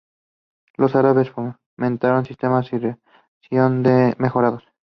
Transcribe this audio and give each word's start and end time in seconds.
Los 0.77 0.95
árabes 0.95 1.29
fomentaron 1.77 2.25
sistemas 2.25 2.71
de 2.71 2.97
irrigación 3.49 3.83
mejorados. 4.17 4.63